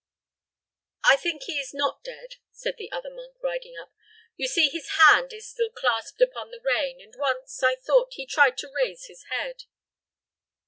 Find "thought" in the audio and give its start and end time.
7.75-8.13